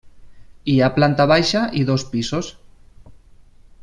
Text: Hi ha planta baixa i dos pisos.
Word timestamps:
Hi 0.71 0.77
ha 0.79 0.87
planta 0.95 1.27
baixa 1.33 1.61
i 1.81 1.85
dos 1.91 2.05
pisos. 2.15 2.51